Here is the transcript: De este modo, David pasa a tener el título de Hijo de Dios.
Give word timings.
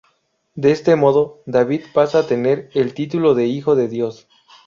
De 0.55 0.71
este 0.71 0.95
modo, 0.95 1.43
David 1.45 1.81
pasa 1.93 2.21
a 2.21 2.25
tener 2.25 2.71
el 2.73 2.95
título 2.95 3.35
de 3.35 3.45
Hijo 3.45 3.75
de 3.75 3.87
Dios. 3.87 4.27